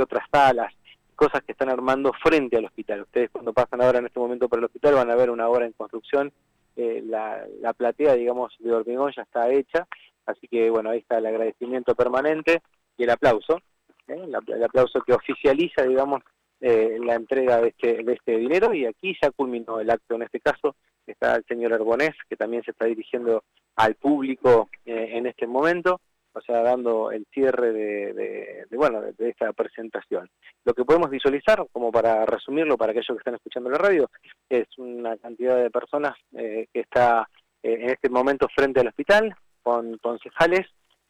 otras 0.00 0.26
salas, 0.30 0.72
cosas 1.14 1.42
que 1.42 1.52
están 1.52 1.68
armando 1.68 2.12
frente 2.22 2.56
al 2.56 2.64
hospital. 2.64 3.02
Ustedes 3.02 3.30
cuando 3.30 3.52
pasan 3.52 3.82
ahora 3.82 3.98
en 3.98 4.06
este 4.06 4.20
momento 4.20 4.48
por 4.48 4.58
el 4.58 4.64
hospital 4.64 4.94
van 4.94 5.10
a 5.10 5.16
ver 5.16 5.30
una 5.30 5.48
obra 5.48 5.66
en 5.66 5.72
construcción, 5.72 6.32
eh, 6.76 7.02
la, 7.04 7.44
la 7.60 7.72
platea, 7.72 8.14
digamos, 8.14 8.54
de 8.58 8.72
hormigón 8.72 9.12
ya 9.14 9.22
está 9.22 9.50
hecha, 9.50 9.86
así 10.26 10.48
que 10.48 10.70
bueno, 10.70 10.90
ahí 10.90 10.98
está 11.00 11.18
el 11.18 11.26
agradecimiento 11.26 11.94
permanente 11.94 12.62
y 12.96 13.04
el 13.04 13.10
aplauso, 13.10 13.60
¿eh? 14.08 14.22
el 14.46 14.64
aplauso 14.64 15.00
que 15.02 15.12
oficializa, 15.12 15.82
digamos, 15.82 16.22
eh, 16.62 16.98
la 17.02 17.14
entrega 17.14 17.60
de 17.62 17.68
este, 17.68 18.02
de 18.02 18.12
este 18.12 18.36
dinero 18.36 18.74
y 18.74 18.84
aquí 18.84 19.16
ya 19.20 19.30
culminó 19.30 19.80
el 19.80 19.88
acto. 19.88 20.14
En 20.14 20.22
este 20.22 20.40
caso 20.40 20.76
está 21.06 21.36
el 21.36 21.44
señor 21.46 21.72
Arbonés, 21.72 22.14
que 22.28 22.36
también 22.36 22.62
se 22.62 22.72
está 22.72 22.84
dirigiendo 22.84 23.44
al 23.76 23.94
público 23.94 24.68
eh, 24.84 25.12
en 25.12 25.26
este 25.26 25.46
momento, 25.46 26.00
o 26.32 26.40
sea, 26.40 26.62
dando 26.62 27.10
el 27.10 27.26
cierre 27.32 27.72
de, 27.72 28.66
bueno, 28.72 29.00
de, 29.00 29.28
esta 29.28 29.52
presentación. 29.52 30.28
Lo 30.64 30.74
que 30.74 30.84
podemos 30.84 31.10
visualizar, 31.10 31.64
como 31.72 31.90
para 31.90 32.24
resumirlo 32.26 32.76
para 32.76 32.92
aquellos 32.92 33.08
que 33.08 33.18
están 33.18 33.34
escuchando 33.34 33.70
la 33.70 33.78
radio, 33.78 34.08
es 34.48 34.66
una 34.78 35.16
cantidad 35.16 35.56
de 35.56 35.70
personas 35.70 36.14
que 36.32 36.68
está 36.72 37.28
en 37.62 37.90
este 37.90 38.08
momento 38.08 38.48
frente 38.54 38.80
al 38.80 38.88
hospital, 38.88 39.34
con 39.62 39.98
concejales, 39.98 40.66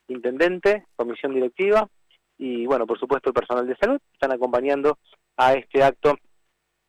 intendente, 0.09 0.85
comisión 0.97 1.35
directiva, 1.35 1.89
y 2.41 2.65
bueno, 2.65 2.87
por 2.87 2.99
supuesto 2.99 3.29
el 3.29 3.35
personal 3.35 3.67
de 3.67 3.77
salud 3.77 4.01
están 4.15 4.33
acompañando 4.33 4.99
a 5.37 5.53
este 5.53 5.83
acto, 5.83 6.17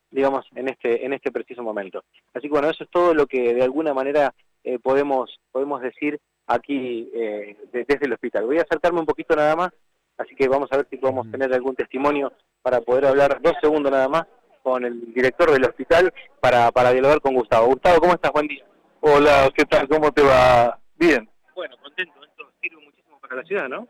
digamos, 0.09 0.45
en 0.55 0.69
este, 0.69 1.05
en 1.05 1.11
este 1.11 1.29
preciso 1.29 1.61
momento. 1.61 2.03
Así 2.33 2.47
que 2.47 2.53
bueno, 2.53 2.69
eso 2.69 2.85
es 2.85 2.89
todo 2.89 3.13
lo 3.13 3.27
que 3.27 3.53
de 3.53 3.61
alguna 3.61 3.93
manera 3.93 4.33
eh, 4.63 4.79
podemos, 4.79 5.39
podemos 5.51 5.81
decir 5.81 6.19
aquí 6.53 7.09
eh, 7.13 7.57
desde 7.71 8.05
el 8.05 8.13
hospital. 8.13 8.45
Voy 8.45 8.59
a 8.59 8.63
acercarme 8.63 8.99
un 8.99 9.05
poquito 9.05 9.35
nada 9.35 9.55
más, 9.55 9.69
así 10.17 10.35
que 10.35 10.47
vamos 10.47 10.69
a 10.71 10.77
ver 10.77 10.87
si 10.89 10.97
podemos 10.97 11.29
tener 11.31 11.53
algún 11.53 11.75
testimonio 11.75 12.31
para 12.61 12.81
poder 12.81 13.05
hablar 13.05 13.41
dos 13.41 13.53
segundos 13.61 13.91
nada 13.91 14.07
más 14.07 14.23
con 14.63 14.85
el 14.85 15.13
director 15.13 15.51
del 15.51 15.65
hospital 15.65 16.13
para, 16.39 16.71
para 16.71 16.91
dialogar 16.91 17.21
con 17.21 17.33
Gustavo. 17.33 17.67
Gustavo, 17.67 17.99
¿cómo 17.99 18.13
estás? 18.13 18.31
Buen 18.31 18.47
día. 18.47 18.63
Hola, 18.99 19.49
¿qué 19.55 19.65
tal? 19.65 19.87
¿Cómo 19.87 20.11
te 20.11 20.21
va? 20.21 20.79
Bien. 20.95 21.27
Bueno, 21.55 21.75
contento. 21.81 22.13
Esto 22.23 22.51
sirve 22.61 22.83
muchísimo 22.83 23.19
para 23.19 23.35
la 23.37 23.43
ciudad, 23.43 23.67
¿no? 23.67 23.87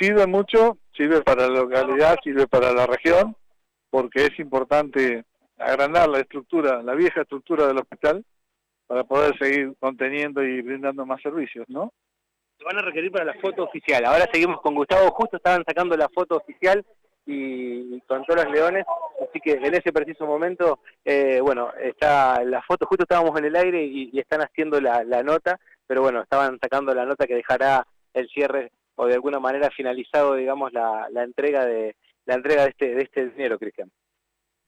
Sirve 0.00 0.26
mucho 0.26 0.76
sirve 0.98 1.22
para 1.22 1.48
la 1.48 1.60
localidad, 1.60 2.16
sirve 2.22 2.48
para 2.48 2.72
la 2.72 2.86
región, 2.86 3.36
porque 3.88 4.26
es 4.26 4.38
importante 4.40 5.24
agrandar 5.56 6.08
la 6.08 6.18
estructura, 6.18 6.82
la 6.82 6.94
vieja 6.94 7.22
estructura 7.22 7.68
del 7.68 7.78
hospital, 7.78 8.24
para 8.88 9.04
poder 9.04 9.38
seguir 9.38 9.74
conteniendo 9.78 10.42
y 10.42 10.60
brindando 10.62 11.06
más 11.06 11.22
servicios, 11.22 11.66
¿no? 11.68 11.92
Se 12.58 12.64
van 12.64 12.78
a 12.78 12.82
requerir 12.82 13.12
para 13.12 13.26
la 13.26 13.34
foto 13.34 13.62
oficial. 13.62 14.04
Ahora 14.04 14.26
seguimos 14.32 14.60
con 14.60 14.74
Gustavo, 14.74 15.10
justo 15.10 15.36
estaban 15.36 15.62
sacando 15.64 15.96
la 15.96 16.08
foto 16.08 16.36
oficial 16.36 16.84
y, 17.24 18.00
con 18.00 18.24
todos 18.24 18.44
los 18.44 18.52
leones, 18.52 18.84
así 19.22 19.38
que 19.38 19.52
en 19.52 19.74
ese 19.74 19.92
preciso 19.92 20.26
momento, 20.26 20.80
eh, 21.04 21.38
bueno, 21.40 21.70
está 21.74 22.42
la 22.42 22.62
foto, 22.62 22.86
justo 22.86 23.04
estábamos 23.04 23.38
en 23.38 23.44
el 23.44 23.54
aire 23.54 23.84
y, 23.84 24.18
están 24.18 24.40
haciendo 24.40 24.80
la, 24.80 25.04
la 25.04 25.22
nota, 25.22 25.60
pero 25.86 26.00
bueno, 26.00 26.22
estaban 26.22 26.58
sacando 26.60 26.94
la 26.94 27.04
nota 27.04 27.26
que 27.26 27.36
dejará 27.36 27.86
el 28.14 28.28
cierre 28.30 28.72
o 28.96 29.06
de 29.06 29.14
alguna 29.14 29.38
manera 29.38 29.70
finalizado, 29.70 30.34
digamos, 30.34 30.72
la, 30.72 31.06
la 31.10 31.22
entrega 31.22 31.64
de 31.64 31.94
la 32.24 32.34
entrega 32.34 32.64
de 32.64 32.70
este, 32.70 32.94
de 32.94 33.02
este 33.02 33.28
dinero, 33.28 33.58
Cristian. 33.58 33.90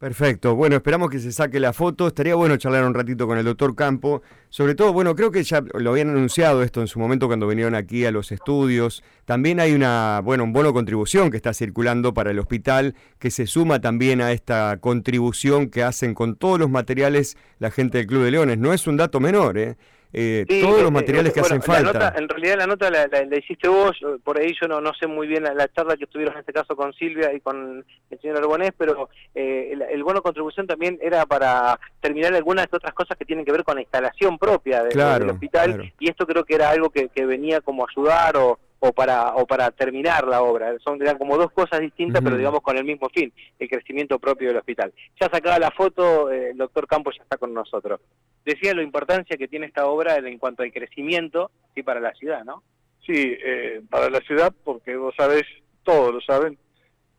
Perfecto. 0.00 0.56
Bueno, 0.56 0.76
esperamos 0.76 1.10
que 1.10 1.18
se 1.18 1.30
saque 1.30 1.60
la 1.60 1.74
foto. 1.74 2.06
Estaría 2.06 2.34
bueno 2.34 2.56
charlar 2.56 2.86
un 2.86 2.94
ratito 2.94 3.26
con 3.26 3.36
el 3.36 3.44
doctor 3.44 3.76
Campo. 3.76 4.22
Sobre 4.48 4.74
todo, 4.74 4.94
bueno, 4.94 5.14
creo 5.14 5.30
que 5.30 5.42
ya 5.42 5.62
lo 5.74 5.90
habían 5.90 6.08
anunciado 6.08 6.62
esto 6.62 6.80
en 6.80 6.86
su 6.86 6.98
momento 6.98 7.26
cuando 7.26 7.46
vinieron 7.46 7.74
aquí 7.74 8.06
a 8.06 8.10
los 8.10 8.32
estudios. 8.32 9.04
También 9.26 9.60
hay 9.60 9.74
una, 9.74 10.22
bueno, 10.24 10.44
un 10.44 10.54
bono 10.54 10.72
contribución 10.72 11.30
que 11.30 11.36
está 11.36 11.52
circulando 11.52 12.14
para 12.14 12.30
el 12.30 12.38
hospital 12.38 12.94
que 13.18 13.30
se 13.30 13.46
suma 13.46 13.82
también 13.82 14.22
a 14.22 14.32
esta 14.32 14.78
contribución 14.80 15.68
que 15.68 15.82
hacen 15.82 16.14
con 16.14 16.34
todos 16.34 16.58
los 16.58 16.70
materiales 16.70 17.36
la 17.58 17.70
gente 17.70 17.98
del 17.98 18.06
Club 18.06 18.24
de 18.24 18.30
Leones. 18.30 18.56
No 18.56 18.72
es 18.72 18.86
un 18.86 18.96
dato 18.96 19.20
menor, 19.20 19.58
¿eh? 19.58 19.76
Eh, 20.12 20.44
todos 20.48 20.70
los 20.70 20.80
este, 20.80 20.90
materiales 20.90 21.32
que 21.32 21.40
hacen 21.40 21.62
falta. 21.62 22.14
en 22.16 22.28
realidad 22.28 22.56
la 22.58 22.66
nota 22.66 22.90
la, 22.90 23.06
hiciste 23.36 23.68
vos, 23.68 23.96
por 24.24 24.38
ahí 24.38 24.52
yo 24.60 24.66
no, 24.66 24.80
no 24.80 24.92
sé 24.94 25.06
muy 25.06 25.28
bien 25.28 25.44
la, 25.44 25.68
charla 25.68 25.96
que 25.96 26.06
tuvieron 26.06 26.34
en 26.34 26.40
este 26.40 26.52
caso 26.52 26.74
con 26.74 26.92
Silvia 26.94 27.32
y 27.32 27.40
con 27.40 27.84
el 28.10 28.20
señor 28.20 28.38
Arbonés, 28.38 28.72
pero 28.76 29.08
eh, 29.36 29.76
el, 29.90 30.02
bono 30.02 30.20
contribución 30.20 30.66
también 30.66 30.98
era 31.00 31.26
para 31.26 31.78
terminar 32.00 32.34
algunas 32.34 32.68
de 32.68 32.76
otras 32.76 32.92
cosas 32.92 33.16
que 33.16 33.24
tienen 33.24 33.44
que 33.44 33.52
ver 33.52 33.62
con 33.62 33.76
la 33.76 33.82
instalación 33.82 34.36
propia 34.36 34.82
del 34.82 35.30
hospital 35.30 35.92
y 36.00 36.10
esto 36.10 36.26
creo 36.26 36.44
que 36.44 36.56
era 36.56 36.70
algo 36.70 36.90
que, 36.90 37.08
que 37.08 37.24
venía 37.24 37.60
como 37.60 37.86
ayudar 37.88 38.36
o 38.36 38.58
o 38.80 38.92
para 38.92 39.34
o 39.36 39.46
para 39.46 39.70
terminar 39.70 40.26
la 40.26 40.42
obra. 40.42 40.76
Son 40.82 41.00
eran 41.00 41.18
como 41.18 41.36
dos 41.36 41.52
cosas 41.52 41.80
distintas, 41.80 42.22
pero 42.22 42.36
digamos 42.36 42.60
con 42.60 42.76
el 42.76 42.84
mismo 42.84 43.08
fin, 43.10 43.32
el 43.58 43.68
crecimiento 43.68 44.18
propio 44.18 44.48
del 44.48 44.56
hospital. 44.56 44.92
Ya 45.20 45.28
sacaba 45.30 45.58
la 45.58 45.70
foto, 45.70 46.30
eh, 46.30 46.50
el 46.50 46.56
doctor 46.56 46.86
Campos 46.86 47.14
ya 47.16 47.22
está 47.22 47.36
con 47.36 47.54
nosotros. 47.54 48.00
Decía 48.44 48.74
la 48.74 48.82
importancia 48.82 49.36
que 49.36 49.48
tiene 49.48 49.66
esta 49.66 49.86
obra 49.86 50.16
en 50.16 50.38
cuanto 50.38 50.62
al 50.62 50.72
crecimiento 50.72 51.50
sí 51.74 51.82
para 51.82 52.00
la 52.00 52.12
ciudad, 52.14 52.44
¿no? 52.44 52.62
Sí, 53.06 53.12
eh, 53.16 53.82
para 53.88 54.08
la 54.08 54.20
ciudad, 54.20 54.52
porque 54.64 54.96
vos 54.96 55.14
sabés, 55.16 55.44
todos 55.82 56.14
lo 56.14 56.20
saben, 56.20 56.58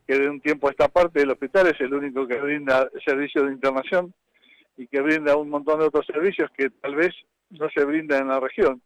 que 0.06 0.18
de 0.18 0.28
un 0.28 0.40
tiempo 0.40 0.68
a 0.68 0.70
esta 0.70 0.88
parte 0.88 1.20
del 1.20 1.30
hospital 1.30 1.68
es 1.68 1.80
el 1.80 1.94
único 1.94 2.26
que 2.26 2.40
brinda 2.40 2.88
servicios 3.04 3.46
de 3.46 3.52
internación 3.52 4.12
y 4.76 4.86
que 4.86 5.00
brinda 5.00 5.36
un 5.36 5.48
montón 5.48 5.78
de 5.78 5.86
otros 5.86 6.06
servicios 6.06 6.50
que 6.56 6.70
tal 6.70 6.96
vez 6.96 7.14
no 7.50 7.68
se 7.70 7.84
brindan 7.84 8.22
en 8.22 8.28
la 8.28 8.40
región. 8.40 8.82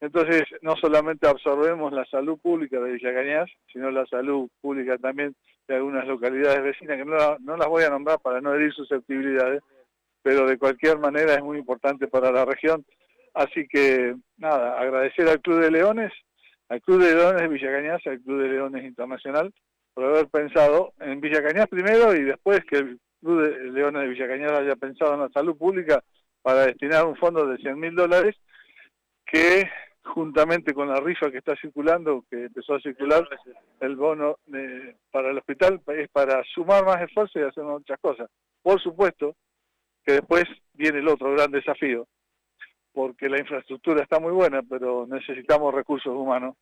Entonces, 0.00 0.44
no 0.60 0.76
solamente 0.76 1.26
absorbemos 1.26 1.92
la 1.92 2.04
salud 2.06 2.38
pública 2.38 2.78
de 2.80 2.92
Villa 2.92 3.14
Cañas, 3.14 3.50
sino 3.72 3.90
la 3.90 4.06
salud 4.06 4.48
pública 4.60 4.98
también 4.98 5.34
de 5.66 5.76
algunas 5.76 6.06
localidades 6.06 6.62
vecinas, 6.62 6.98
que 6.98 7.04
no, 7.04 7.16
no 7.40 7.56
las 7.56 7.68
voy 7.68 7.84
a 7.84 7.90
nombrar 7.90 8.20
para 8.20 8.40
no 8.40 8.54
herir 8.54 8.72
susceptibilidades, 8.72 9.62
pero 10.22 10.46
de 10.46 10.58
cualquier 10.58 10.98
manera 10.98 11.34
es 11.34 11.42
muy 11.42 11.58
importante 11.58 12.08
para 12.08 12.30
la 12.30 12.44
región. 12.44 12.84
Así 13.32 13.66
que, 13.68 14.14
nada, 14.36 14.78
agradecer 14.78 15.28
al 15.28 15.40
Club 15.40 15.60
de 15.60 15.70
Leones, 15.70 16.12
al 16.68 16.80
Club 16.82 17.02
de 17.02 17.14
Leones 17.14 17.42
de 17.42 17.48
Villa 17.48 17.72
Cañas, 17.72 18.06
al 18.06 18.20
Club 18.20 18.42
de 18.42 18.48
Leones 18.48 18.84
Internacional, 18.84 19.52
por 19.94 20.04
haber 20.04 20.26
pensado 20.28 20.92
en 21.00 21.20
Villa 21.20 21.42
Cañas 21.42 21.68
primero 21.68 22.14
y 22.14 22.22
después 22.22 22.60
que 22.64 22.76
el 22.78 23.00
Club 23.20 23.42
de 23.42 23.72
Leones 23.72 24.02
de 24.02 24.08
Villa 24.08 24.28
Cañas 24.28 24.52
haya 24.52 24.76
pensado 24.76 25.14
en 25.14 25.20
la 25.20 25.28
salud 25.30 25.56
pública 25.56 26.02
para 26.42 26.66
destinar 26.66 27.06
un 27.06 27.16
fondo 27.16 27.46
de 27.46 27.56
100 27.56 27.78
mil 27.78 27.94
dólares 27.94 28.36
que 29.26 29.68
juntamente 30.02 30.72
con 30.72 30.88
la 30.88 31.00
rifa 31.00 31.30
que 31.30 31.38
está 31.38 31.56
circulando, 31.56 32.24
que 32.30 32.44
empezó 32.44 32.74
a 32.74 32.80
circular, 32.80 33.28
el 33.80 33.96
bono 33.96 34.38
para 35.10 35.30
el 35.30 35.38
hospital 35.38 35.80
es 35.88 36.08
para 36.08 36.42
sumar 36.44 36.84
más 36.84 37.02
esfuerzo 37.02 37.38
y 37.38 37.42
hacer 37.42 37.64
muchas 37.64 37.98
cosas. 38.00 38.30
Por 38.62 38.80
supuesto 38.80 39.34
que 40.04 40.14
después 40.14 40.44
viene 40.74 41.00
el 41.00 41.08
otro 41.08 41.32
gran 41.32 41.50
desafío, 41.50 42.06
porque 42.92 43.28
la 43.28 43.40
infraestructura 43.40 44.02
está 44.02 44.20
muy 44.20 44.32
buena, 44.32 44.62
pero 44.62 45.06
necesitamos 45.08 45.74
recursos 45.74 46.14
humanos. 46.14 46.56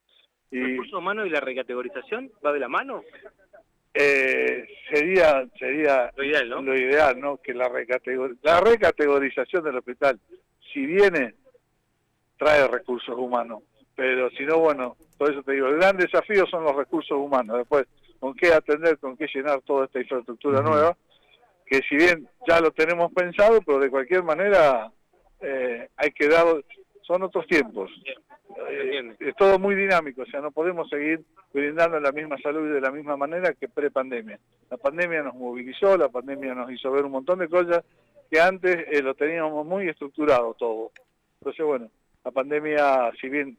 Y, 0.51 0.61
¿Recursos 0.61 0.99
humanos 0.99 1.27
y 1.27 1.31
la 1.31 1.41
recategorización 1.41 2.31
va 2.45 2.53
de 2.53 2.61
la 2.61 2.69
mano? 2.69 3.03
Eh, 3.93 4.67
sería 4.91 5.47
sería 5.59 6.11
lo 6.17 6.25
ideal, 6.25 6.49
¿no? 6.49 6.63
Lo 6.63 6.77
ideal, 6.77 7.21
¿no? 7.21 7.37
Que 7.37 7.55
la, 7.55 7.71
la 8.43 8.61
recategorización 8.61 9.63
del 9.63 9.77
hospital, 9.77 10.19
si 10.73 10.85
viene 10.85 11.35
trae 12.39 12.67
recursos 12.69 13.17
humanos. 13.17 13.63
Pero 13.95 14.31
si 14.31 14.45
no, 14.45 14.59
bueno, 14.59 14.97
por 15.19 15.31
eso 15.31 15.43
te 15.43 15.53
digo, 15.53 15.69
el 15.69 15.77
gran 15.77 15.97
desafío 15.97 16.47
son 16.47 16.65
los 16.65 16.75
recursos 16.75 17.17
humanos. 17.17 17.59
Después, 17.59 17.87
con 18.19 18.35
qué 18.35 18.53
atender, 18.53 18.99
con 18.99 19.17
qué 19.17 19.27
llenar 19.33 19.61
toda 19.63 19.85
esta 19.85 20.01
infraestructura 20.01 20.61
nueva, 20.61 20.97
que 21.67 21.81
si 21.89 21.97
bien 21.97 22.29
ya 22.47 22.61
lo 22.61 22.71
tenemos 22.73 23.13
pensado, 23.13 23.61
pero 23.63 23.79
de 23.79 23.91
cualquier 23.91 24.23
manera 24.23 24.91
eh, 25.41 25.89
hay 25.97 26.11
que 26.13 26.29
dar, 26.29 26.47
son 27.03 27.23
otros 27.23 27.47
tiempos. 27.47 27.91
Eh, 28.71 29.17
es 29.21 29.37
todo 29.37 29.59
muy 29.59 29.75
dinámico, 29.75 30.23
o 30.23 30.27
sea, 30.27 30.41
no 30.41 30.51
podemos 30.51 30.89
seguir 30.89 31.25
brindando 31.53 31.99
la 32.01 32.13
misma 32.13 32.37
salud 32.39 32.73
de 32.73 32.81
la 32.81 32.91
misma 32.91 33.17
manera 33.17 33.53
que 33.53 33.69
pre-pandemia. 33.69 34.39
La 34.71 34.77
pandemia 34.77 35.23
nos 35.23 35.35
movilizó, 35.35 35.97
la 35.97 36.09
pandemia 36.09 36.55
nos 36.55 36.71
hizo 36.71 36.91
ver 36.91 37.05
un 37.05 37.13
montón 37.13 37.39
de 37.39 37.49
cosas 37.49 37.85
que 38.31 38.41
antes 38.41 38.87
eh, 38.91 39.03
lo 39.03 39.15
teníamos 39.15 39.67
muy 39.67 39.89
estructurado 39.89 40.55
todo. 40.55 40.91
Entonces, 41.41 41.65
bueno, 41.65 41.91
la 42.25 42.31
pandemia, 42.31 43.13
si 43.21 43.29
bien 43.29 43.57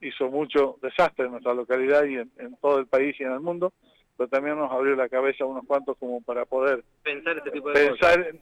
hizo 0.00 0.28
mucho 0.28 0.78
desastre 0.82 1.26
en 1.26 1.32
nuestra 1.32 1.54
localidad 1.54 2.04
y 2.04 2.16
en, 2.16 2.56
todo 2.60 2.78
el 2.78 2.86
país 2.86 3.16
y 3.18 3.24
en 3.24 3.32
el 3.32 3.40
mundo, 3.40 3.72
pero 4.16 4.28
también 4.28 4.58
nos 4.58 4.70
abrió 4.70 4.94
la 4.94 5.08
cabeza 5.08 5.44
a 5.44 5.48
unos 5.48 5.66
cuantos 5.66 5.96
como 5.98 6.20
para 6.20 6.44
poder 6.44 6.84
pensar, 7.02 7.38
este 7.38 7.50
tipo 7.50 7.70
de 7.70 7.88
pensar 7.88 8.34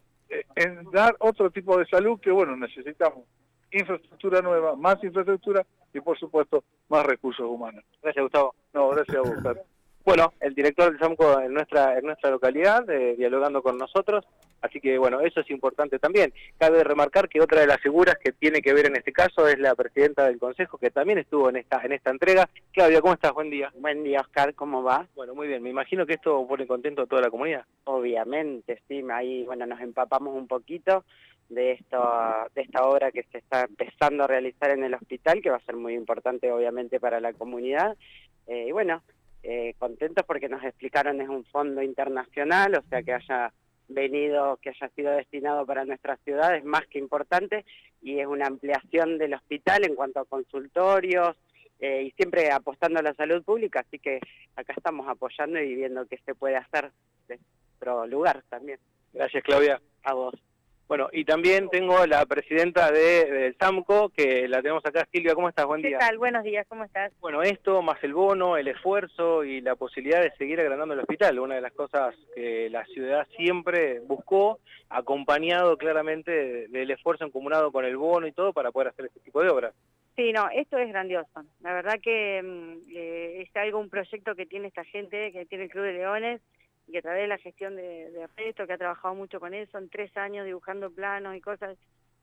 en, 0.56 0.90
dar 0.90 1.16
otro 1.18 1.50
tipo 1.50 1.78
de 1.78 1.86
salud 1.86 2.20
que, 2.20 2.30
bueno, 2.30 2.56
necesitamos 2.56 3.24
infraestructura 3.70 4.42
nueva, 4.42 4.76
más 4.76 5.02
infraestructura 5.02 5.64
y, 5.94 6.00
por 6.00 6.18
supuesto, 6.18 6.64
más 6.88 7.06
recursos 7.06 7.46
humanos. 7.46 7.84
Gracias, 8.02 8.22
Gustavo. 8.22 8.54
No, 8.74 8.88
gracias 8.90 9.16
a 9.16 9.20
vos, 9.20 9.56
Bueno, 10.04 10.32
el 10.40 10.54
director 10.54 10.90
del 10.90 10.98
SAMCO 10.98 11.40
en 11.40 11.54
nuestra, 11.54 11.98
en 11.98 12.04
nuestra 12.04 12.30
localidad, 12.30 12.88
eh, 12.90 13.14
dialogando 13.16 13.62
con 13.62 13.78
nosotros, 13.78 14.26
así 14.62 14.80
que 14.80 14.96
bueno, 14.98 15.20
eso 15.20 15.40
es 15.40 15.50
importante 15.50 15.98
también. 15.98 16.32
Cabe 16.58 16.82
remarcar 16.84 17.28
que 17.28 17.40
otra 17.40 17.60
de 17.60 17.66
las 17.66 17.80
figuras 17.80 18.16
que 18.22 18.32
tiene 18.32 18.62
que 18.62 18.72
ver 18.72 18.86
en 18.86 18.96
este 18.96 19.12
caso 19.12 19.46
es 19.46 19.58
la 19.58 19.74
presidenta 19.74 20.24
del 20.24 20.38
Consejo, 20.38 20.78
que 20.78 20.90
también 20.90 21.18
estuvo 21.18 21.48
en 21.50 21.56
esta, 21.56 21.80
en 21.84 21.92
esta 21.92 22.10
entrega. 22.10 22.48
Claudia, 22.72 23.00
¿cómo 23.00 23.14
estás? 23.14 23.32
Buen 23.32 23.50
día. 23.50 23.70
Buen 23.78 24.02
día, 24.04 24.20
Oscar, 24.20 24.54
¿cómo 24.54 24.82
va? 24.82 25.06
Bueno, 25.14 25.34
muy 25.34 25.48
bien, 25.48 25.62
me 25.62 25.70
imagino 25.70 26.06
que 26.06 26.14
esto 26.14 26.46
pone 26.46 26.66
contento 26.66 27.02
a 27.02 27.06
toda 27.06 27.22
la 27.22 27.30
comunidad. 27.30 27.64
Obviamente, 27.84 28.80
sí, 28.88 29.04
ahí 29.12 29.44
bueno, 29.44 29.66
nos 29.66 29.80
empapamos 29.80 30.34
un 30.34 30.46
poquito 30.46 31.04
de, 31.48 31.72
esto, 31.72 31.98
de 32.54 32.62
esta 32.62 32.86
obra 32.86 33.10
que 33.10 33.24
se 33.24 33.38
está 33.38 33.62
empezando 33.62 34.24
a 34.24 34.26
realizar 34.26 34.70
en 34.70 34.84
el 34.84 34.94
hospital, 34.94 35.42
que 35.42 35.50
va 35.50 35.56
a 35.56 35.64
ser 35.64 35.76
muy 35.76 35.94
importante 35.94 36.50
obviamente 36.50 37.00
para 37.00 37.20
la 37.20 37.32
comunidad. 37.32 37.96
Eh, 38.46 38.66
y 38.68 38.72
bueno, 38.72 39.02
eh, 39.42 39.74
contentos 39.78 40.24
porque 40.26 40.48
nos 40.48 40.62
explicaron 40.64 41.20
es 41.20 41.28
un 41.28 41.44
fondo 41.44 41.82
internacional, 41.82 42.76
o 42.76 42.82
sea 42.88 43.02
que 43.02 43.12
haya 43.12 43.52
venido, 43.94 44.58
que 44.58 44.70
haya 44.70 44.88
sido 44.90 45.12
destinado 45.12 45.66
para 45.66 45.84
nuestra 45.84 46.16
ciudad 46.18 46.56
es 46.56 46.64
más 46.64 46.86
que 46.86 46.98
importante 46.98 47.64
y 48.00 48.18
es 48.18 48.26
una 48.26 48.46
ampliación 48.46 49.18
del 49.18 49.34
hospital 49.34 49.84
en 49.84 49.94
cuanto 49.94 50.20
a 50.20 50.24
consultorios 50.24 51.36
eh, 51.80 52.04
y 52.04 52.10
siempre 52.12 52.50
apostando 52.50 53.00
a 53.00 53.02
la 53.02 53.14
salud 53.14 53.42
pública, 53.42 53.80
así 53.80 53.98
que 53.98 54.20
acá 54.56 54.72
estamos 54.76 55.08
apoyando 55.08 55.60
y 55.60 55.74
viendo 55.74 56.06
qué 56.06 56.18
se 56.24 56.34
puede 56.34 56.56
hacer 56.56 56.90
de 57.28 57.38
nuestro 57.38 58.06
lugar 58.06 58.42
también. 58.48 58.78
Gracias 59.12 59.42
Claudia. 59.42 59.80
A 60.04 60.14
vos. 60.14 60.34
Bueno, 60.92 61.08
y 61.10 61.24
también 61.24 61.70
tengo 61.70 62.04
la 62.04 62.26
presidenta 62.26 62.92
de, 62.92 63.24
del 63.24 63.56
SAMCO, 63.56 64.10
que 64.10 64.46
la 64.46 64.60
tenemos 64.60 64.84
acá. 64.84 65.08
Silvia, 65.10 65.34
¿cómo 65.34 65.48
estás? 65.48 65.64
Buen 65.64 65.80
día. 65.80 65.96
¿Qué 65.96 66.04
tal? 66.04 66.18
Buenos 66.18 66.44
días, 66.44 66.66
¿cómo 66.68 66.84
estás? 66.84 67.10
Bueno, 67.18 67.42
esto 67.42 67.80
más 67.80 67.96
el 68.04 68.12
bono, 68.12 68.58
el 68.58 68.68
esfuerzo 68.68 69.42
y 69.42 69.62
la 69.62 69.74
posibilidad 69.74 70.20
de 70.20 70.36
seguir 70.36 70.60
agrandando 70.60 70.92
el 70.92 71.00
hospital, 71.00 71.38
una 71.38 71.54
de 71.54 71.62
las 71.62 71.72
cosas 71.72 72.14
que 72.34 72.68
la 72.68 72.84
ciudad 72.84 73.26
siempre 73.38 74.00
buscó, 74.00 74.58
acompañado 74.90 75.78
claramente 75.78 76.68
del 76.68 76.90
esfuerzo 76.90 77.24
encomunado 77.24 77.72
con 77.72 77.86
el 77.86 77.96
bono 77.96 78.26
y 78.26 78.32
todo 78.32 78.52
para 78.52 78.70
poder 78.70 78.88
hacer 78.88 79.06
este 79.06 79.20
tipo 79.20 79.40
de 79.42 79.48
obras. 79.48 79.74
Sí, 80.14 80.30
no, 80.34 80.50
esto 80.50 80.76
es 80.76 80.90
grandioso. 80.90 81.42
La 81.62 81.72
verdad 81.72 82.00
que 82.02 82.42
mm, 82.42 82.90
eh, 82.94 83.40
es 83.40 83.56
algo, 83.56 83.78
un 83.78 83.88
proyecto 83.88 84.34
que 84.34 84.44
tiene 84.44 84.68
esta 84.68 84.84
gente, 84.84 85.32
que 85.32 85.46
tiene 85.46 85.64
el 85.64 85.70
Club 85.70 85.84
de 85.84 85.94
Leones, 85.94 86.42
y 86.88 86.96
a 86.96 87.02
través 87.02 87.22
de 87.22 87.28
la 87.28 87.38
gestión 87.38 87.76
de, 87.76 88.10
de 88.10 88.54
que 88.54 88.72
ha 88.72 88.78
trabajado 88.78 89.14
mucho 89.14 89.40
con 89.40 89.54
él, 89.54 89.68
son 89.70 89.88
tres 89.88 90.14
años 90.16 90.46
dibujando 90.46 90.90
planos 90.90 91.36
y 91.36 91.40
cosas, 91.40 91.76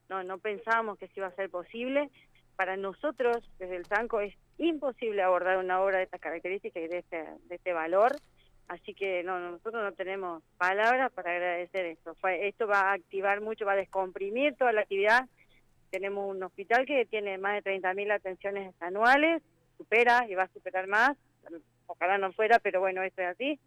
no, 0.09 0.23
no 0.23 0.37
pensábamos 0.37 0.97
que 0.97 1.07
se 1.07 1.19
iba 1.19 1.27
a 1.27 1.35
ser 1.35 1.49
posible. 1.49 2.09
Para 2.55 2.75
nosotros, 2.75 3.37
desde 3.57 3.77
el 3.77 3.87
Tanco, 3.87 4.19
es 4.19 4.35
imposible 4.57 5.21
abordar 5.21 5.57
una 5.57 5.81
obra 5.81 5.97
de 5.97 6.03
estas 6.03 6.19
características 6.19 6.83
y 6.83 6.87
de 6.87 6.97
este, 6.99 7.25
de 7.47 7.55
este 7.55 7.71
valor, 7.71 8.11
así 8.67 8.93
que 8.93 9.23
no, 9.23 9.39
nosotros 9.39 9.81
no 9.81 9.93
tenemos 9.93 10.43
palabras 10.57 11.11
para 11.13 11.31
agradecer 11.31 11.85
esto. 11.85 12.15
Esto 12.27 12.67
va 12.67 12.81
a 12.81 12.93
activar 12.93 13.39
mucho, 13.39 13.65
va 13.65 13.73
a 13.73 13.77
descomprimir 13.77 14.55
toda 14.55 14.73
la 14.73 14.81
actividad. 14.81 15.25
Tenemos 15.89 16.29
un 16.29 16.43
hospital 16.43 16.85
que 16.85 17.05
tiene 17.05 17.37
más 17.37 17.63
de 17.63 17.71
30.000 17.71 18.11
atenciones 18.11 18.75
anuales, 18.81 19.41
supera 19.77 20.25
y 20.27 20.35
va 20.35 20.43
a 20.43 20.53
superar 20.53 20.87
más, 20.87 21.17
ojalá 21.87 22.17
no 22.17 22.33
fuera, 22.33 22.59
pero 22.59 22.81
bueno, 22.81 23.01
esto 23.01 23.21
es 23.21 23.29
así 23.29 23.59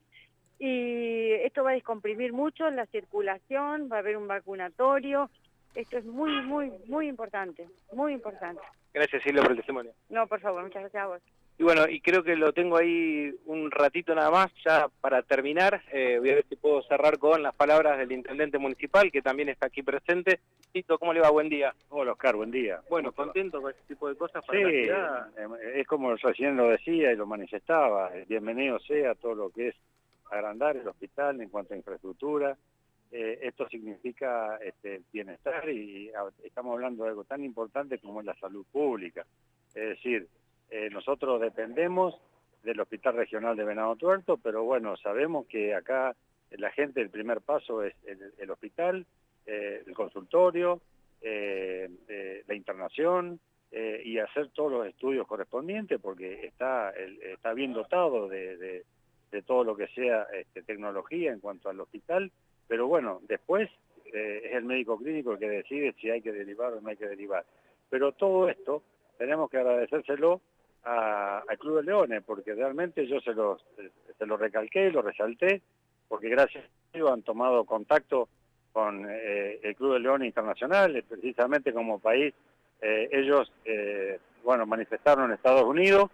y 0.64 1.32
esto 1.44 1.64
va 1.64 1.70
a 1.70 1.74
descomprimir 1.74 2.32
mucho 2.32 2.70
la 2.70 2.86
circulación, 2.86 3.88
va 3.90 3.96
a 3.96 3.98
haber 3.98 4.16
un 4.16 4.28
vacunatorio, 4.28 5.28
esto 5.74 5.98
es 5.98 6.04
muy, 6.04 6.30
muy, 6.42 6.70
muy 6.86 7.08
importante, 7.08 7.66
muy 7.92 8.12
importante. 8.12 8.62
Gracias 8.94 9.24
Silvia 9.24 9.42
por 9.42 9.50
el 9.50 9.56
testimonio. 9.56 9.92
No, 10.08 10.24
por 10.28 10.40
favor, 10.40 10.62
muchas 10.62 10.82
gracias 10.82 11.02
a 11.02 11.06
vos. 11.08 11.22
Y 11.58 11.64
bueno, 11.64 11.88
y 11.88 12.00
creo 12.00 12.22
que 12.22 12.36
lo 12.36 12.52
tengo 12.52 12.76
ahí 12.76 13.34
un 13.46 13.72
ratito 13.72 14.14
nada 14.14 14.30
más, 14.30 14.52
ya 14.64 14.86
para 15.00 15.22
terminar, 15.22 15.82
eh, 15.92 16.18
voy 16.20 16.30
a 16.30 16.34
ver 16.36 16.46
si 16.48 16.54
puedo 16.54 16.80
cerrar 16.84 17.18
con 17.18 17.42
las 17.42 17.56
palabras 17.56 17.98
del 17.98 18.12
intendente 18.12 18.58
municipal, 18.58 19.10
que 19.10 19.20
también 19.20 19.48
está 19.48 19.66
aquí 19.66 19.82
presente. 19.82 20.38
Tito, 20.70 20.96
¿cómo 20.96 21.12
le 21.12 21.20
va? 21.20 21.30
Buen 21.30 21.48
día. 21.48 21.74
Hola 21.88 22.12
Oscar, 22.12 22.36
buen 22.36 22.52
día. 22.52 22.80
Bueno, 22.88 23.10
contento 23.10 23.60
con 23.60 23.72
este 23.72 23.82
tipo 23.88 24.08
de 24.08 24.14
cosas 24.14 24.44
para 24.46 24.60
sí, 24.60 24.88
es 25.74 25.86
como 25.88 26.14
recién 26.14 26.56
lo 26.56 26.68
decía 26.68 27.10
y 27.10 27.16
lo 27.16 27.26
manifestaba, 27.26 28.12
bienvenido 28.28 28.78
sea 28.78 29.16
todo 29.16 29.34
lo 29.34 29.50
que 29.50 29.68
es 29.68 29.74
agrandar 30.32 30.76
el 30.76 30.88
hospital 30.88 31.40
en 31.40 31.48
cuanto 31.50 31.74
a 31.74 31.76
infraestructura. 31.76 32.56
Eh, 33.10 33.40
esto 33.42 33.68
significa 33.68 34.56
este, 34.56 35.02
bienestar 35.12 35.68
y, 35.68 36.10
estamos 36.42 36.72
hablando 36.72 37.04
de 37.04 37.10
algo 37.10 37.24
tan 37.24 37.44
importante 37.44 37.98
como 37.98 38.20
es 38.20 38.26
la 38.26 38.34
salud 38.36 38.64
pública. 38.72 39.26
Es 39.74 39.90
decir, 39.90 40.26
eh, 40.70 40.88
nosotros 40.90 41.40
dependemos 41.40 42.18
del 42.62 42.80
Hospital 42.80 43.16
Regional 43.16 43.56
de 43.56 43.64
Venado 43.64 43.96
Tuerto, 43.96 44.38
pero 44.38 44.64
bueno, 44.64 44.96
sabemos 44.96 45.46
que 45.46 45.74
acá 45.74 46.16
la 46.52 46.70
gente, 46.70 47.02
el 47.02 47.10
primer 47.10 47.42
paso 47.42 47.82
es 47.82 47.94
el, 48.38 48.50
hospital, 48.50 49.06
eh, 49.46 49.82
el 49.86 49.94
consultorio, 49.94 50.80
la 51.22 52.54
internación, 52.54 53.40
y 54.04 54.18
hacer 54.18 54.50
todos 54.50 54.70
los 54.70 54.86
estudios 54.86 55.26
correspondientes 55.26 55.98
porque 55.98 56.44
está, 56.44 56.90
está 56.90 57.54
bien 57.54 57.72
dotado 57.72 58.28
de 58.28 58.84
todo 59.40 59.64
lo 59.64 59.74
que 59.74 59.86
sea 59.88 60.26
este, 60.34 60.62
tecnología 60.62 61.32
en 61.32 61.40
cuanto 61.40 61.70
al 61.70 61.80
hospital, 61.80 62.30
pero 62.68 62.86
bueno, 62.86 63.20
después 63.26 63.70
eh, 64.12 64.42
es 64.44 64.52
el 64.52 64.64
médico 64.64 64.98
clínico 64.98 65.32
el 65.32 65.38
que 65.38 65.48
decide 65.48 65.94
si 65.98 66.10
hay 66.10 66.20
que 66.20 66.32
derivar 66.32 66.74
o 66.74 66.80
no 66.80 66.90
hay 66.90 66.96
que 66.96 67.08
derivar. 67.08 67.44
Pero 67.88 68.12
todo 68.12 68.48
esto 68.48 68.82
tenemos 69.16 69.50
que 69.50 69.58
agradecérselo 69.58 70.40
al 70.84 71.58
Club 71.58 71.76
de 71.76 71.84
Leones, 71.84 72.22
porque 72.26 72.54
realmente 72.54 73.06
yo 73.06 73.20
se 73.20 73.32
lo, 73.32 73.58
se 74.18 74.26
lo 74.26 74.36
recalqué, 74.36 74.90
lo 74.90 75.00
resalté, 75.00 75.62
porque 76.08 76.28
gracias 76.28 76.64
a 76.64 76.98
ellos 76.98 77.10
han 77.10 77.22
tomado 77.22 77.64
contacto 77.64 78.28
con 78.72 79.06
eh, 79.08 79.60
el 79.62 79.76
Club 79.76 79.94
de 79.94 80.00
Leones 80.00 80.26
Internacional, 80.26 81.04
precisamente 81.08 81.72
como 81.72 82.00
país, 82.00 82.34
eh, 82.80 83.08
ellos, 83.12 83.52
bueno, 84.42 84.66
manifestaron 84.66 85.26
en 85.26 85.34
Estados 85.34 85.62
Unidos, 85.62 86.10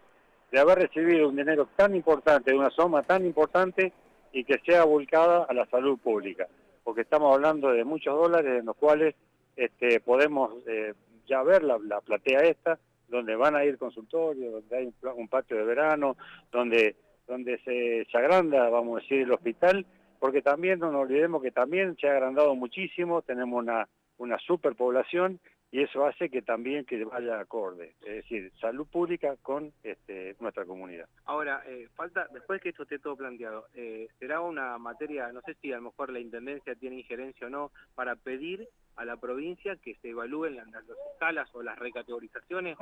de 0.50 0.61
haber 0.61 0.79
recibido 0.79 1.29
un 1.29 1.37
dinero 1.37 1.69
tan 1.77 1.95
importante, 1.95 2.55
una 2.55 2.71
suma 2.71 3.03
tan 3.03 3.27
importante 3.27 3.93
y 4.33 4.45
que 4.45 4.59
sea 4.65 4.85
volcada 4.85 5.45
a 5.45 5.55
la 5.55 5.67
salud 5.67 5.99
pública, 5.99 6.47
porque 6.85 7.03
estamos 7.03 7.35
hablando 7.35 7.71
de 7.71 7.85
muchos 7.85 8.15
dólares 8.15 8.61
en 8.61 8.67
los 8.67 8.77
cuales 8.77 9.15
este, 9.56 10.00
podemos 10.00 10.53
eh, 10.67 10.95
ya 11.27 11.43
ver 11.43 11.62
la, 11.62 12.00
platea 12.00 12.41
esta, 12.41 12.79
donde 13.09 13.37
van 13.37 13.56
a 13.56 13.65
ir 13.65 13.79
consultorios, 13.79 14.53
donde 14.53 14.77
hay 14.77 14.93
un, 15.17 15.29
patio 15.29 15.56
de 15.56 15.65
verano, 15.65 16.17
donde, 16.53 16.97
donde 17.27 17.59
se, 17.65 18.06
se 18.11 18.19
agranda, 18.19 18.69
vamos 18.69 18.99
a 18.99 19.03
decir, 19.03 19.23
el 19.23 19.33
hospital, 19.33 19.87
porque 20.19 20.43
también 20.43 20.79
no 20.79 20.91
nos 20.91 21.03
olvidemos 21.03 21.43
que 21.43 21.50
también 21.50 21.97
se 21.97 22.09
ha 22.09 22.12
agrandado 22.12 22.55
muchísimo, 22.55 23.23
tenemos 23.23 23.59
una, 23.59 23.89
una 24.19 24.39
superpoblación 24.39 25.41
y 25.70 25.82
eso 25.82 26.06
hace 26.06 26.31
que 26.31 26.41
también 26.41 26.87
que 26.87 27.05
vaya 27.05 27.38
acorde, 27.38 27.94
es 28.00 28.17
decir, 28.17 28.50
salud 28.59 28.87
pública 28.87 29.37
con 29.43 29.73
este, 29.82 30.35
nuestra 30.41 30.65
comunidad. 30.65 31.09
Ahora, 31.26 31.62
eh, 31.67 31.88
falta, 31.94 32.26
después 32.32 32.62
que 32.62 32.70
esto 32.70 32.85
esté 32.85 32.99
todo 32.99 33.17
planteado, 33.17 33.67
eh, 33.75 34.09
¿será 34.19 34.41
una 34.41 34.79
materia, 34.79 35.31
no 35.31 35.43
sé 35.43 35.55
si 35.61 35.73
a 35.73 35.76
lo 35.76 35.82
mejor 35.82 36.11
la 36.11 36.20
Intendencia 36.20 36.75
tiene 36.75 36.97
injerencia 36.97 37.49
o 37.49 37.50
no, 37.50 37.71
para 37.95 38.16
pedir 38.16 38.66
a 38.97 39.04
la 39.04 39.19
provincia 39.19 39.76
que 39.76 39.95
se 39.97 40.11
evalúen 40.11 40.57
las, 40.57 40.71
las 40.71 40.85
escalas 41.12 41.54
o 41.54 41.62
las 41.62 41.78
recategorizaciones? 41.78 42.78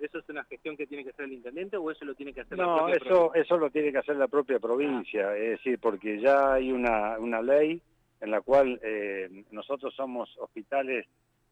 ¿Eso 0.00 0.18
es 0.18 0.28
una 0.28 0.44
gestión 0.44 0.76
que 0.76 0.86
tiene 0.86 1.02
que 1.02 1.10
hacer 1.10 1.24
el 1.24 1.32
Intendente 1.32 1.76
o 1.76 1.90
eso 1.90 2.04
lo 2.04 2.14
tiene 2.14 2.32
que 2.32 2.42
hacer 2.42 2.56
la 2.56 2.76
propia 2.76 2.94
eso, 2.94 3.04
provincia? 3.04 3.42
eso 3.42 3.56
lo 3.58 3.70
tiene 3.70 3.90
que 3.90 3.98
hacer 3.98 4.16
la 4.16 4.28
propia 4.28 4.60
provincia, 4.60 5.36
es 5.36 5.50
decir, 5.50 5.80
porque 5.80 6.20
ya 6.20 6.52
hay 6.52 6.70
una, 6.70 7.18
una 7.18 7.42
ley 7.42 7.82
en 8.20 8.30
la 8.30 8.40
cual 8.40 8.78
eh, 8.82 9.44
nosotros 9.50 9.94
somos 9.94 10.36
hospitales 10.38 11.06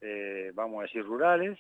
eh, 0.07 0.53
vamos 0.55 0.79
a 0.79 0.83
decir, 0.83 1.05
rurales. 1.05 1.59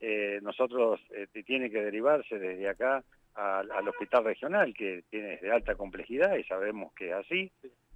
Eh, 0.00 0.40
nosotros 0.42 1.00
eh, 1.10 1.26
tiene 1.44 1.70
que 1.70 1.82
derivarse 1.82 2.38
desde 2.38 2.68
acá 2.68 3.02
al, 3.34 3.88
hospital 3.88 4.24
regional, 4.24 4.74
que 4.74 5.04
tiene 5.10 5.38
de 5.38 5.50
alta 5.50 5.74
complejidad 5.74 6.36
y 6.36 6.44
sabemos 6.44 6.92
que 6.94 7.08
es 7.08 7.14
así. 7.14 7.52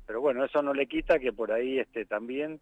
Pero 0.06 0.20
bueno, 0.20 0.44
eso 0.44 0.62
no 0.62 0.72
le 0.72 0.86
quita 0.86 1.18
que 1.18 1.32
por 1.32 1.52
ahí 1.52 1.78
este, 1.78 2.04
también 2.06 2.60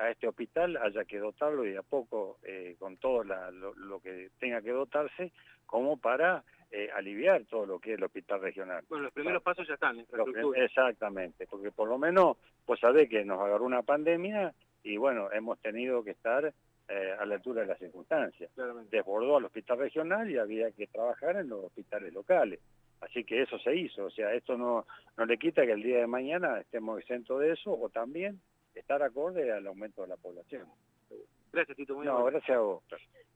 a 0.00 0.10
este 0.10 0.26
hospital 0.26 0.76
haya 0.78 1.04
que 1.04 1.18
dotarlo 1.18 1.64
y 1.64 1.76
a 1.76 1.82
poco 1.82 2.38
con 2.78 2.96
todo 2.96 3.22
lo, 3.22 4.00
que 4.00 4.30
tenga 4.40 4.60
que 4.60 4.72
dotarse 4.72 5.30
como 5.66 5.98
para 5.98 6.42
aliviar 6.94 7.44
todo 7.44 7.66
lo 7.66 7.78
que 7.78 7.92
es 7.92 7.98
el 7.98 8.04
hospital 8.04 8.40
regional. 8.40 8.84
Bueno, 8.88 9.04
los 9.04 9.12
primeros 9.12 9.42
pasos 9.42 9.68
ya 9.68 9.74
están. 9.74 10.04
Exactamente, 10.56 11.46
porque 11.46 11.70
por 11.70 11.88
lo 11.88 11.98
menos, 11.98 12.38
pues 12.64 12.80
sabe 12.80 13.08
que 13.08 13.24
nos 13.24 13.40
agarró 13.40 13.64
una 13.64 13.82
pandemia 13.82 14.52
y 14.86 14.96
bueno, 14.98 15.32
hemos 15.32 15.58
tenido 15.60 16.04
que 16.04 16.12
estar 16.12 16.54
eh, 16.88 17.14
a 17.18 17.26
la 17.26 17.34
altura 17.34 17.62
de 17.62 17.66
las 17.66 17.78
circunstancias. 17.80 18.48
Desbordó 18.88 19.36
al 19.36 19.46
hospital 19.46 19.78
regional 19.78 20.30
y 20.30 20.38
había 20.38 20.70
que 20.70 20.86
trabajar 20.86 21.34
en 21.36 21.48
los 21.48 21.64
hospitales 21.64 22.14
locales. 22.14 22.60
Así 23.00 23.24
que 23.24 23.42
eso 23.42 23.58
se 23.58 23.74
hizo, 23.74 24.04
o 24.04 24.10
sea, 24.10 24.32
esto 24.32 24.56
no, 24.56 24.86
no 25.16 25.26
le 25.26 25.38
quita 25.38 25.66
que 25.66 25.72
el 25.72 25.82
día 25.82 25.98
de 25.98 26.06
mañana 26.06 26.60
estemos 26.60 27.00
exentos 27.00 27.40
de 27.40 27.52
eso 27.52 27.72
o 27.72 27.88
también 27.88 28.40
estar 28.74 29.02
acorde 29.02 29.52
al 29.52 29.66
aumento 29.66 30.02
de 30.02 30.08
la 30.08 30.16
población. 30.16 30.66
Gracias, 31.56 31.76
Tito. 31.76 31.94
Muy 31.96 32.04
No, 32.04 32.22
gracias 32.26 32.56
a 32.56 32.60
vos. 32.60 32.82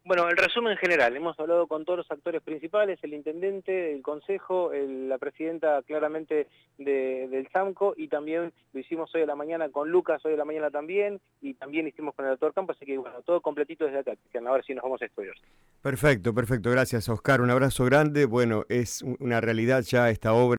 Bueno, 0.05 0.29
el 0.29 0.37
resumen 0.37 0.77
general, 0.79 1.15
hemos 1.17 1.39
hablado 1.41 1.67
con 1.67 1.85
todos 1.85 1.99
los 1.99 2.11
actores 2.11 2.43
principales, 2.43 2.99
el 3.03 3.13
intendente, 3.15 3.93
el 3.95 4.03
consejo, 4.03 4.73
el- 4.73 5.09
la 5.09 5.19
presidenta 5.19 5.83
claramente 5.83 6.47
de- 6.79 7.29
del 7.29 7.49
SAMCO 7.49 7.95
y 7.97 8.09
también 8.09 8.53
lo 8.73 8.81
hicimos 8.81 9.15
hoy 9.15 9.23
a 9.23 9.27
la 9.27 9.37
mañana 9.37 9.69
con 9.71 9.91
Lucas, 9.91 10.25
hoy 10.25 10.35
a 10.35 10.37
la 10.37 10.45
mañana 10.47 10.71
también, 10.71 11.21
y 11.43 11.55
también 11.55 11.87
hicimos 11.87 12.15
con 12.15 12.25
el 12.25 12.31
doctor 12.33 12.55
Campos, 12.55 12.77
así 12.77 12.87
que 12.87 12.97
bueno, 12.99 13.21
todo 13.23 13.41
completito 13.43 13.85
desde 13.85 13.99
acá, 13.99 14.17
Cristian, 14.17 14.47
a 14.47 14.53
ver 14.53 14.65
si 14.65 14.75
nos 14.75 14.83
vamos 14.83 15.03
a 15.03 15.07
estudios. 15.07 15.37
Perfecto, 15.83 16.35
perfecto. 16.35 16.71
Gracias, 16.71 17.09
Oscar. 17.09 17.41
Un 17.41 17.51
abrazo 17.51 17.87
grande. 17.87 18.27
Bueno, 18.27 18.65
es 18.69 19.03
una 19.19 19.41
realidad 19.41 19.83
ya 19.83 20.11
esta 20.11 20.35
obra. 20.35 20.41